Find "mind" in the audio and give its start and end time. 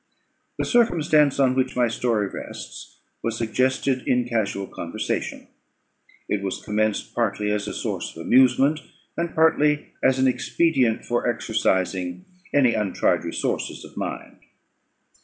13.95-14.37